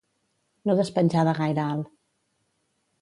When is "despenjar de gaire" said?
0.79-1.67